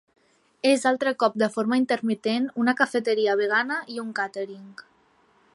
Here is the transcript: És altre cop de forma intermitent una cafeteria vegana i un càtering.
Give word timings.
És 0.69 0.85
altre 0.91 1.11
cop 1.23 1.37
de 1.41 1.49
forma 1.57 1.79
intermitent 1.83 2.49
una 2.65 2.75
cafeteria 2.81 3.39
vegana 3.45 3.81
i 3.97 4.03
un 4.09 4.13
càtering. 4.23 4.69